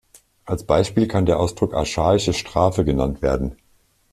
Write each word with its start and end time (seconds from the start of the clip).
Als 0.45 0.63
Beispiel 0.63 1.07
kann 1.07 1.27
der 1.27 1.39
Ausdruck 1.39 1.75
„archaische 1.75 2.33
Strafe“ 2.33 2.83
genannt 2.83 3.21
werden. 3.21 3.55